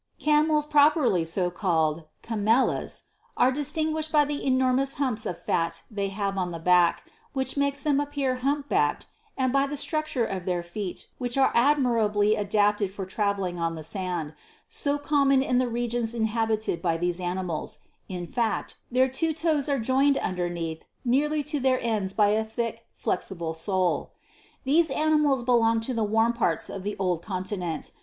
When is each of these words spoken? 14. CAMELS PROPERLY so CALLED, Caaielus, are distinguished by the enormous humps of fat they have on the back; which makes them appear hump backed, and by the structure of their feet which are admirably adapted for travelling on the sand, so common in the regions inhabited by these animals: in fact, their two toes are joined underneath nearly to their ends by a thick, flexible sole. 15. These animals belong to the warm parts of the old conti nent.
14. 0.17 0.33
CAMELS 0.33 0.65
PROPERLY 0.65 1.23
so 1.23 1.51
CALLED, 1.51 2.05
Caaielus, 2.23 3.03
are 3.37 3.51
distinguished 3.51 4.11
by 4.11 4.25
the 4.25 4.43
enormous 4.43 4.95
humps 4.95 5.27
of 5.27 5.37
fat 5.37 5.83
they 5.91 6.07
have 6.07 6.39
on 6.39 6.49
the 6.49 6.57
back; 6.57 7.05
which 7.33 7.55
makes 7.55 7.83
them 7.83 7.99
appear 7.99 8.37
hump 8.37 8.67
backed, 8.67 9.05
and 9.37 9.53
by 9.53 9.67
the 9.67 9.77
structure 9.77 10.25
of 10.25 10.45
their 10.45 10.63
feet 10.63 11.05
which 11.19 11.37
are 11.37 11.51
admirably 11.53 12.33
adapted 12.35 12.91
for 12.91 13.05
travelling 13.05 13.59
on 13.59 13.75
the 13.75 13.83
sand, 13.83 14.33
so 14.67 14.97
common 14.97 15.43
in 15.43 15.59
the 15.59 15.67
regions 15.69 16.15
inhabited 16.15 16.81
by 16.81 16.97
these 16.97 17.19
animals: 17.19 17.77
in 18.09 18.25
fact, 18.25 18.77
their 18.89 19.07
two 19.07 19.33
toes 19.35 19.69
are 19.69 19.77
joined 19.77 20.17
underneath 20.17 20.83
nearly 21.05 21.43
to 21.43 21.59
their 21.59 21.77
ends 21.79 22.11
by 22.11 22.29
a 22.29 22.43
thick, 22.43 22.87
flexible 22.91 23.53
sole. 23.53 24.13
15. 24.63 24.77
These 24.77 24.89
animals 24.89 25.43
belong 25.43 25.79
to 25.81 25.93
the 25.93 26.03
warm 26.03 26.33
parts 26.33 26.71
of 26.71 26.81
the 26.81 26.95
old 26.97 27.21
conti 27.21 27.57
nent. 27.57 27.91